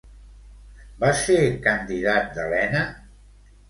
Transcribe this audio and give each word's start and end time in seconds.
Va 1.05 1.13
ser 1.21 1.37
candidat 1.69 2.35
d'Helena? 2.39 2.87